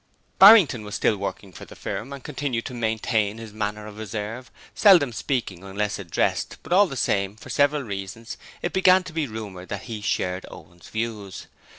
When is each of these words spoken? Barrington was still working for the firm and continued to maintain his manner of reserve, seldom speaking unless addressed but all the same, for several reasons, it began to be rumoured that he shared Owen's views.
Barrington 0.39 0.83
was 0.83 0.95
still 0.95 1.15
working 1.15 1.51
for 1.53 1.65
the 1.65 1.75
firm 1.75 2.11
and 2.11 2.23
continued 2.23 2.65
to 2.65 2.73
maintain 2.73 3.37
his 3.37 3.53
manner 3.53 3.85
of 3.85 3.99
reserve, 3.99 4.49
seldom 4.73 5.13
speaking 5.13 5.63
unless 5.63 5.99
addressed 5.99 6.57
but 6.63 6.73
all 6.73 6.87
the 6.87 6.97
same, 6.97 7.35
for 7.35 7.51
several 7.51 7.83
reasons, 7.83 8.35
it 8.63 8.73
began 8.73 9.03
to 9.03 9.13
be 9.13 9.27
rumoured 9.27 9.69
that 9.69 9.83
he 9.83 10.01
shared 10.01 10.47
Owen's 10.49 10.89
views. 10.89 11.45